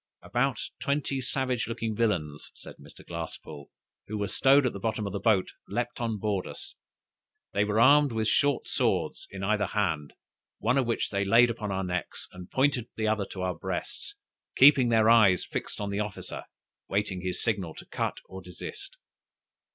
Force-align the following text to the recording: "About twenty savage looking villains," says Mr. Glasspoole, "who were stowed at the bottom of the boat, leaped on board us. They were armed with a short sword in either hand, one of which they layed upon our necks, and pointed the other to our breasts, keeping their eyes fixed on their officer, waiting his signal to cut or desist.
"About 0.23 0.59
twenty 0.79 1.21
savage 1.21 1.67
looking 1.67 1.95
villains," 1.95 2.49
says 2.55 2.73
Mr. 2.77 3.05
Glasspoole, 3.05 3.69
"who 4.07 4.17
were 4.17 4.27
stowed 4.27 4.65
at 4.65 4.73
the 4.73 4.79
bottom 4.79 5.05
of 5.05 5.13
the 5.13 5.19
boat, 5.19 5.51
leaped 5.67 6.01
on 6.01 6.17
board 6.17 6.47
us. 6.47 6.73
They 7.53 7.63
were 7.63 7.79
armed 7.79 8.11
with 8.11 8.23
a 8.23 8.25
short 8.27 8.67
sword 8.67 9.15
in 9.29 9.43
either 9.43 9.67
hand, 9.67 10.13
one 10.57 10.79
of 10.79 10.87
which 10.87 11.11
they 11.11 11.23
layed 11.23 11.51
upon 11.51 11.71
our 11.71 11.83
necks, 11.83 12.27
and 12.31 12.49
pointed 12.49 12.89
the 12.95 13.07
other 13.07 13.27
to 13.27 13.43
our 13.43 13.53
breasts, 13.53 14.15
keeping 14.57 14.89
their 14.89 15.07
eyes 15.07 15.45
fixed 15.45 15.79
on 15.79 15.91
their 15.91 16.01
officer, 16.03 16.45
waiting 16.89 17.21
his 17.21 17.43
signal 17.43 17.75
to 17.75 17.85
cut 17.85 18.17
or 18.25 18.41
desist. 18.41 18.97